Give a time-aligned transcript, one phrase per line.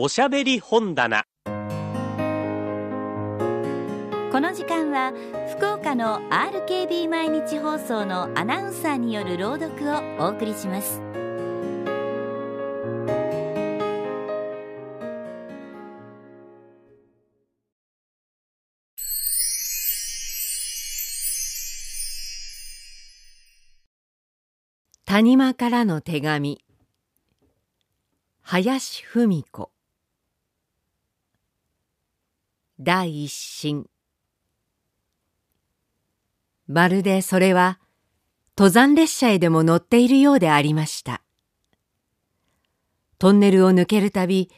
[0.00, 1.24] おしゃべり本棚。
[1.44, 1.50] こ
[4.40, 5.12] の時間は
[5.56, 11.02] 福岡の RKB 毎日放送のアナウンサーによる朗読をお送りします。
[25.06, 26.64] 谷間からの手紙。
[28.42, 29.72] 林文子
[32.80, 33.90] 第一審。
[36.68, 37.80] まるでそれは
[38.56, 41.22] 登山列車へでも乗っているようでありました。
[43.18, 44.48] トンネルを抜けるたび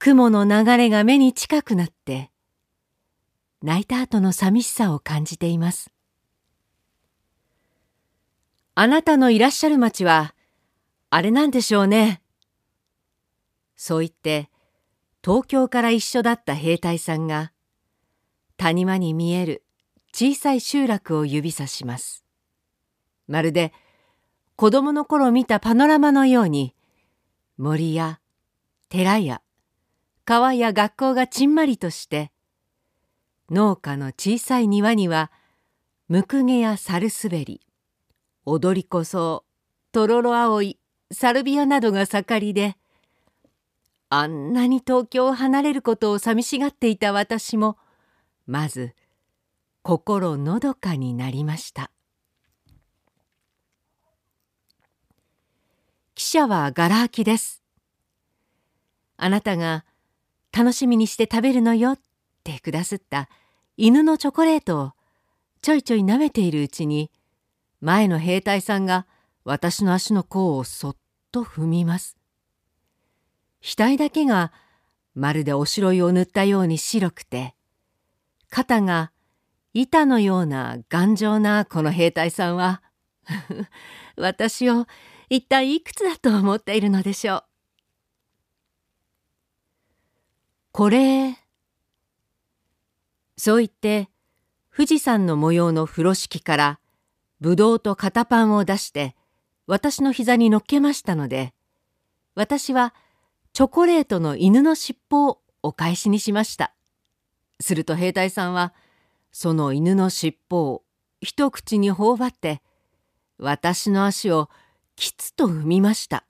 [0.00, 2.32] 雲の流れが目に近くなって
[3.62, 5.92] 泣いた後の寂しさを感じています。
[8.74, 10.34] あなたのいらっしゃる町は
[11.08, 12.20] あれなんでしょうね。
[13.76, 14.50] そう言って
[15.24, 17.52] 東京から一緒だった兵隊さんが
[18.58, 19.64] 谷間に見える
[20.12, 22.26] 小さい集落を指さします。
[23.26, 23.72] まるで
[24.54, 26.74] 子供の頃見たパノラマのように
[27.56, 28.20] 森や
[28.90, 29.40] 寺や
[30.26, 32.30] 川や学校がちんまりとして
[33.50, 35.32] 農家の小さい庭には
[36.06, 37.60] ムクゲやサルスベリ
[38.44, 39.44] 踊りこそ
[39.90, 40.78] とろろ葵
[41.10, 42.76] サルビアなどが盛りで
[44.10, 47.76] あんなに東京を離れることを寂しがっていた私も
[48.46, 48.94] まず
[49.82, 51.90] 心のどかになりました。
[56.14, 57.62] 記者はがら空きです。
[59.16, 59.84] あなたが
[60.52, 61.98] 楽しみにして食べるのよっ
[62.44, 63.28] てくだすった
[63.76, 64.92] 犬のチョコレートを
[65.60, 67.10] ちょいちょい舐めているうちに
[67.80, 69.06] 前の兵隊さんが
[69.44, 70.96] 私の足の甲をそっ
[71.32, 72.16] と踏みます。
[73.64, 74.52] 額だけが
[75.14, 77.54] まるでおしろいを塗ったように白くて、
[78.50, 79.10] 肩が
[79.72, 82.82] 板のような頑丈なこの兵隊さんは、
[84.16, 84.86] 私を
[85.30, 87.44] 一体いくつだと思っているのでしょう。
[90.72, 91.38] これ、
[93.36, 94.10] そう言って、
[94.76, 96.80] 富士山の模様の風呂敷から
[97.40, 99.14] ぶどうと肩パンを出して
[99.68, 101.54] 私の膝に乗っけましたので
[102.34, 102.92] 私は
[103.54, 106.74] チョコレートの犬の尻尾をお返しにしました。
[107.60, 108.74] すると兵隊さんは、
[109.30, 110.82] その犬の尻尾を
[111.20, 112.62] 一口に頬張って、
[113.38, 114.50] 私の足を
[114.96, 116.26] きつと踏みました。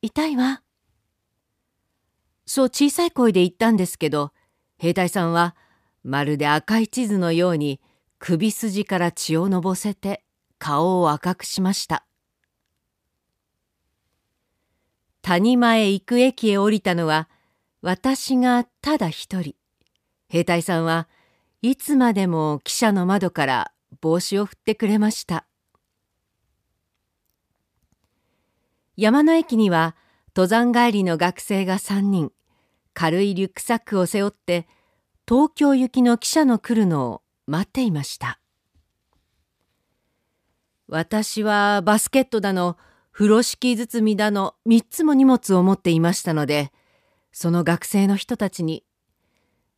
[0.00, 0.62] 痛いわ。
[2.46, 4.30] そう小さい声で言ったんですけど、
[4.78, 5.56] 兵隊さんは
[6.04, 7.80] まるで赤い地図のように
[8.20, 10.22] 首筋から血をのぼせて
[10.60, 12.06] 顔を赤くしました。
[15.22, 17.28] 谷間へ行く駅へ降りたのは
[17.82, 19.54] 私がただ一人。
[20.28, 21.08] 兵隊さんは
[21.62, 25.46] いつまでも汽車の窓から帽子を振ってくれました。
[28.96, 29.96] 山の駅には
[30.36, 32.32] 登山帰りの学生が3人
[32.94, 34.66] 軽いリュックサックを背負って
[35.28, 38.40] 東京行きの汽車の来るのを待っていました。
[40.86, 42.76] 私はバスケットだの
[43.12, 46.72] 風呂敷包みだの3つも荷物を持っていましたので、
[47.32, 48.84] その学生の人たちに、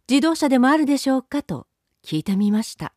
[0.08, 1.42] 自動車でもあるでしょうか？
[1.42, 1.66] と
[2.04, 2.92] 聞いてみました。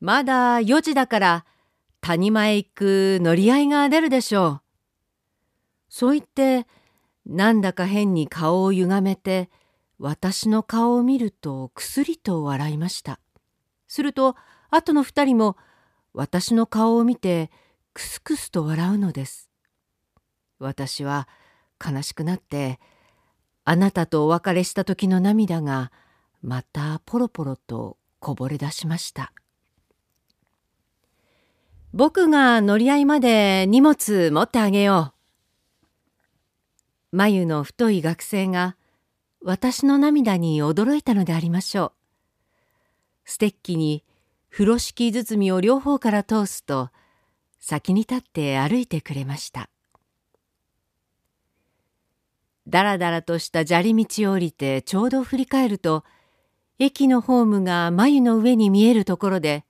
[0.00, 1.44] まだ4時だから
[2.00, 4.60] 谷間へ行く乗り合いが出るでしょう。
[5.88, 6.66] そう言って、
[7.24, 9.50] なんだか変に顔をゆがめて、
[9.98, 13.18] 私の顔を見るとくすりと笑いました。
[13.88, 14.36] すると、
[14.70, 15.56] 後の二人も
[16.12, 17.50] 私の顔を見て、
[17.96, 19.48] クスクスと笑うのです。
[20.58, 21.26] 私は
[21.82, 22.78] 悲しくなって
[23.64, 25.90] あなたとお別れした時の涙が
[26.42, 29.32] またポロポロとこぼれ出しました。
[31.94, 35.14] 僕が乗り合いまで荷物持ってあげよ
[37.12, 37.16] う。
[37.16, 38.76] 眉の太い学生が
[39.40, 41.92] 私の涙に驚いたのでありましょう。
[43.24, 44.04] ステッキに
[44.50, 46.90] 風呂敷包みを両方から通すと
[47.68, 49.68] 先に立って歩いてくれました。
[52.68, 56.04] だらだらとした砂利道を降りてちょうど振り返ると
[56.78, 59.64] 駅のホームが眉の上に見えるところで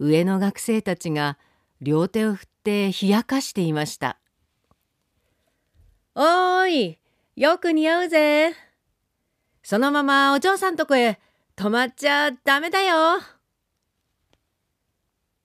[0.00, 1.38] 上の学生たちが
[1.80, 4.18] 両手を振って冷やかしていました
[6.16, 6.98] 「おーい
[7.36, 8.52] よく似合うぜ。
[9.62, 11.20] そのままお嬢さんとこへ
[11.54, 13.20] 泊まっちゃダメだよ」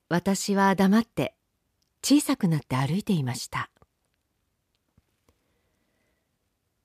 [0.10, 1.36] 私は黙って
[2.03, 3.69] 小さくなって歩いていました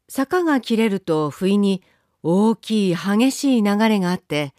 [0.08, 1.82] 坂が切れると不意に
[2.22, 4.54] 大きい激しい流れがあって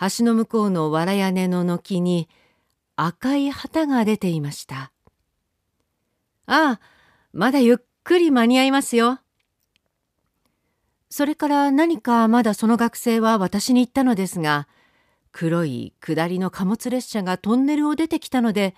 [0.00, 2.28] 橋の向こうの藁屋根の軒に
[2.94, 4.92] 赤い旗が出ていました。
[6.46, 6.80] ああ、
[7.32, 9.20] まだゆっくり間に合いますよ。
[11.10, 14.66] それから何かまだその学生は私に言ったのですが、
[15.30, 18.74] 黒い下りの貨物列車がトンネルを出てきたので、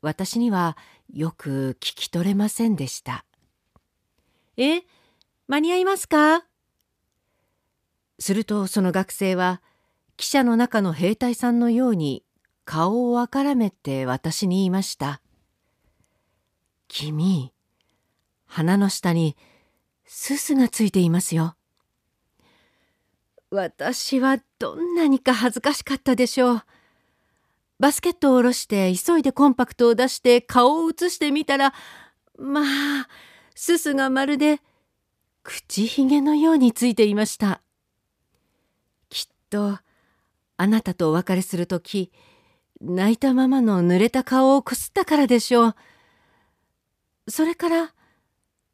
[0.00, 0.76] 私には
[1.12, 3.24] よく聞き取れませんでした。
[4.56, 4.82] え、
[5.46, 6.44] 間に合いますか？
[8.18, 9.62] するとその学生は、
[10.16, 12.24] 汽車の中の兵隊さんのように
[12.64, 15.20] 顔をあからめて私に言いました。
[16.88, 17.52] 君、
[18.46, 19.36] 鼻の下に
[20.04, 21.54] すすがついていますよ。
[23.50, 26.62] 私はどんなにか恥ずかしかったでしょう。
[27.78, 31.74] バスケットを下ろして急いでコンパクトを出して顔を映してみたら、
[32.38, 33.08] まあ、
[33.54, 34.60] すすがまるで
[35.42, 37.62] 口ひげのようについていました。
[39.08, 39.78] きっと
[40.56, 42.10] あなたとお別れする時
[42.80, 45.74] 泣いたままの濡れた顔をこすったからでしょう
[47.28, 47.94] それから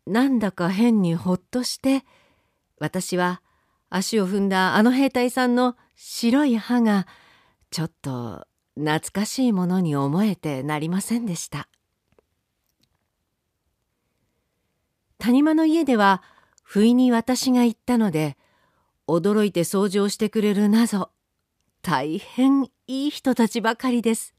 [0.06, 2.04] なんだか変にほっとして
[2.78, 3.42] 私は
[3.88, 7.06] 足を踏んだあの兵隊さんの白い歯が
[7.70, 11.68] ちょっと懐かしいものに思えてなりませんでした
[15.18, 16.22] 谷間の家では
[16.62, 18.36] 不意に私が行ったので
[19.06, 21.10] 驚いて掃除をしてくれるなぞ
[21.82, 24.34] 大変いい人たちばかりです。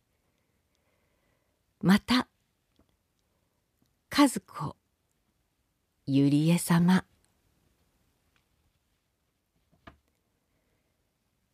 [1.82, 2.28] また
[4.12, 4.76] 和子
[6.08, 7.06] ゆりえ様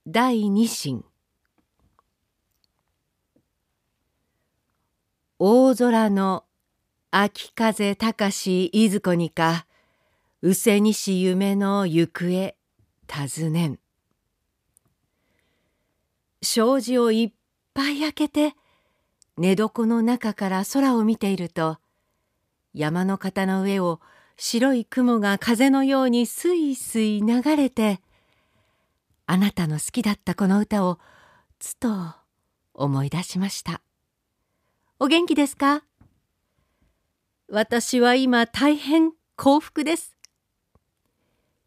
[0.07, 1.03] 第二審
[5.43, 6.43] 大空の
[7.09, 9.65] 秋風高しいずこにか
[10.43, 12.55] うせにし夢の行方
[13.07, 13.79] 尋ねん。
[16.43, 17.33] 障子をいっ
[17.73, 18.53] ぱい開けて
[19.35, 21.79] 寝床の中から空を見ていると
[22.75, 23.99] 山の肩の上を
[24.37, 27.99] 白い雲が風のようにすいすい流れて
[29.25, 30.99] あなたの好きだったこの歌を
[31.57, 31.89] つと
[32.75, 33.81] 思い出しました。
[35.03, 35.81] お元気ですか？
[37.49, 40.15] 私は今大変幸福です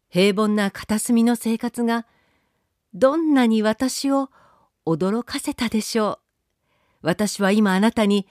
[0.07, 2.05] 平凡な片隅の生活が
[2.93, 4.29] どんなに私を
[4.85, 6.21] 驚かせたでしょ
[7.03, 7.07] う。
[7.07, 8.25] 私は今あなたに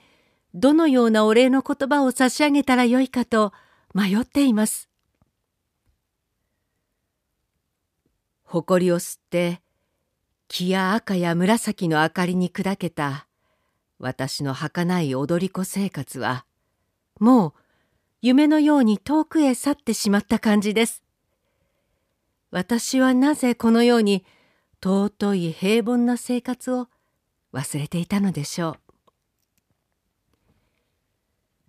[0.55, 3.53] どのようなお礼の言葉を差し上げたらよいかと
[3.93, 4.89] 迷っています。
[8.43, 9.61] 誇りを吸って
[10.47, 13.27] 木や赤や紫の明かりに砕けた
[13.99, 16.45] 私の儚い踊り子生活は
[17.19, 17.53] もう
[18.21, 21.03] 夢のように遠くへ去ってしまった感じです。
[22.51, 24.25] 私はなぜこのように
[24.83, 26.87] 尊い平凡な生活を
[27.53, 28.75] 忘れていたのでしょう。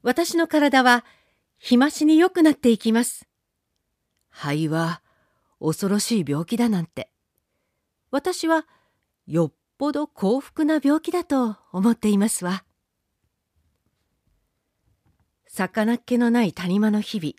[0.03, 1.05] 私の体は
[1.59, 3.27] 日増しに良くなっていきます。
[4.31, 5.03] 肺は
[5.61, 7.11] 恐ろしい病気だなんて。
[8.11, 8.67] 私は
[9.27, 12.65] よっぽど幸福な病気だと思っていますわ。
[15.47, 17.35] 魚っ気のない谷間の日々。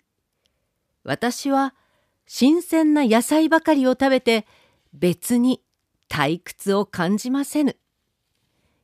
[1.04, 1.74] 私は
[2.26, 4.46] 新鮮な野菜ばかりを食べて
[4.92, 5.62] 別に
[6.08, 7.76] 退屈を感じませぬ。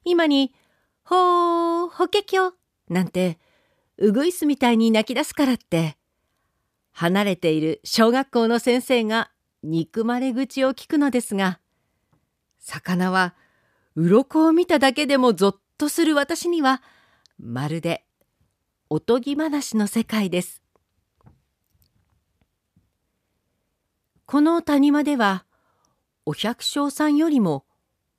[0.04, 0.54] 今に、
[1.04, 2.54] ほー、法華経
[2.88, 3.38] なんて、
[3.98, 5.96] うぐいすみたいに泣き出すからって、
[6.92, 9.30] 離れている小学校の先生が
[9.62, 11.58] 憎まれ口を聞くのですが、
[12.58, 13.34] 魚は、
[13.96, 16.82] 鱗を見ただけでもぞっとする私には、
[17.38, 18.04] まるで、
[18.90, 20.62] おとぎ話の世界です。
[24.26, 25.44] この谷間では、
[26.26, 27.64] お百姓さんよりも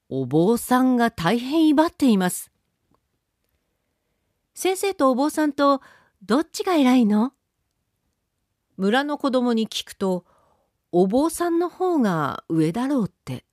[0.09, 2.51] お坊さんが大変威張っています。
[4.53, 5.81] 先生とお坊さんと
[6.23, 7.33] どっちが偉いの？
[8.77, 10.25] 村の子供に聞くと
[10.91, 13.44] お坊さんの方が上だろうって。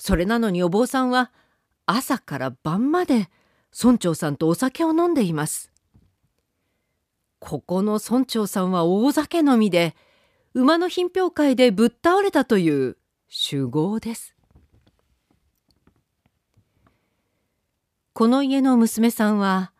[0.00, 1.30] それなのにお坊さんは
[1.84, 3.28] 朝から晩まで
[3.78, 5.70] 村長さんとお酒を飲んでいます。
[7.38, 9.94] ここの村長さんは大酒飲みで
[10.54, 12.96] 馬の品評会でぶっ倒れたという
[13.28, 14.34] 酒豪です
[18.12, 19.72] この家の娘さんは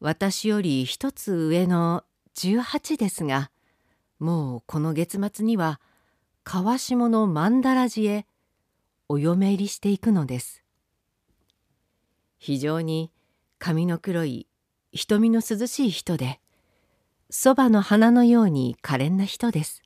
[0.00, 3.50] 私より一つ上の18ですが
[4.18, 5.80] もうこの月末には
[6.44, 8.26] 川下の曼荼羅寺へ
[9.12, 10.62] お嫁入りしていくのです
[12.38, 13.12] 非常に
[13.58, 14.46] 髪の黒い
[14.90, 16.40] 瞳の涼しい人で
[17.28, 19.82] そばの花のように可憐な人です。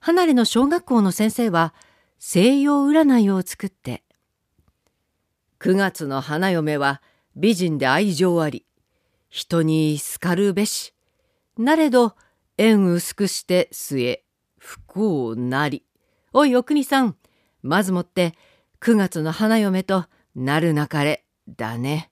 [0.00, 1.72] 離れの小学校の先生は
[2.18, 4.02] 西洋占いを作って
[5.60, 7.00] 9月の花嫁は
[7.36, 8.66] 美人で愛情あり
[9.30, 10.92] 人に好かるべし
[11.56, 12.16] なれど
[12.58, 14.22] 縁薄くして末
[14.58, 15.84] 不幸なり
[16.34, 17.16] おいお国さん
[17.62, 18.34] まずもって
[18.80, 22.10] 9月の花嫁となるなかれだね。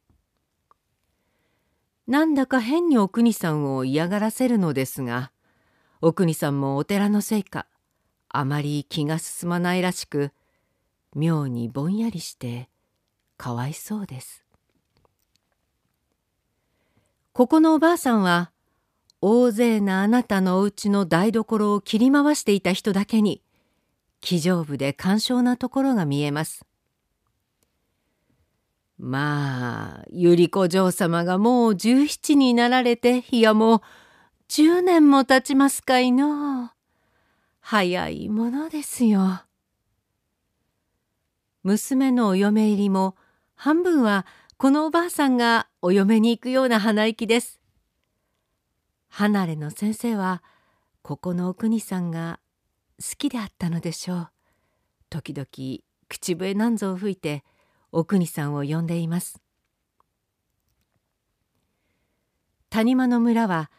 [2.07, 5.31] なんだか変にお国さんを嫌がらせるのですが
[6.01, 7.67] お国さんもお寺のせいか
[8.31, 10.33] あまり気が進まないらしく
[11.15, 12.69] 妙にぼんやりして
[13.37, 14.45] かわいそうです。
[17.33, 18.51] ここのおばあさんは
[19.21, 23.43] 大勢なあなたのお家の台所を切り回していた人だけに
[24.21, 26.65] 気丈夫で感傷なところが見えます。
[28.99, 33.81] まあ百合子嬢様がもう十七になられていやもう
[34.49, 36.71] 十年も経ちますかいの
[37.61, 39.43] 早いものですよ。
[41.63, 43.15] 娘のお嫁入りも
[43.55, 47.61] 半分はこのおばあさんがお嫁に行くような鼻息です。
[49.09, 50.43] 離れの先生は
[51.03, 52.41] ここのお国さんが
[53.01, 54.31] 好きであったのでしょう。
[55.11, 55.47] 時々
[56.09, 57.45] 口笛なんぞを吹いて
[57.93, 59.41] お国さんを呼んでいます。
[62.71, 63.71] 谷間の村は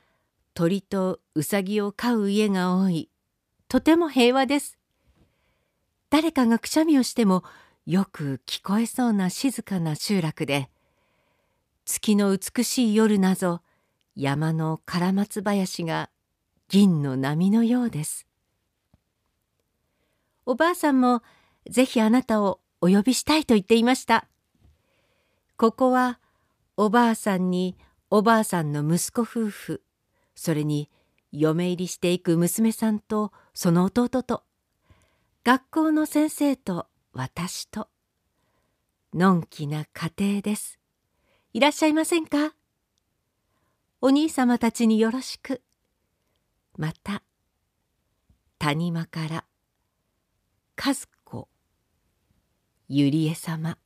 [0.53, 3.09] 鳥とうさぎを飼う家が多い
[3.67, 4.77] とても平和です。
[6.09, 7.43] 誰かがくしゃみをしても
[7.85, 10.69] よく聞こえそうな静かな集落で
[11.85, 13.61] 月の美しい夜なぞ
[14.15, 16.09] 山の唐松林が
[16.67, 18.28] 銀の波のようです。
[20.46, 21.22] おばあさんも
[21.69, 24.27] ぜひあなたをお呼びしたいと言っていました。
[25.58, 26.19] ここは
[26.77, 27.77] おばあさんに
[28.10, 29.84] おばあさんの息子夫婦
[30.34, 30.89] それに
[31.31, 34.43] 嫁入りしていく娘さんとその弟と
[35.43, 37.89] 学校の先生と私と
[39.13, 40.79] のんきな家庭です。
[41.53, 42.53] いらっしゃいませんか？
[44.01, 45.62] お兄様たちによろしく。
[46.77, 47.22] また
[48.58, 49.46] 谷間から
[50.81, 51.50] 和子。
[52.88, 53.77] ゆりえ様。